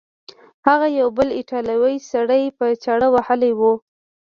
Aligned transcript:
هغه 0.67 0.87
یو 0.99 1.07
بل 1.17 1.27
ایټالوی 1.39 1.95
سړی 2.11 2.43
په 2.57 2.65
چاړه 2.83 3.07
وهلی 3.15 3.51
و. 3.59 3.61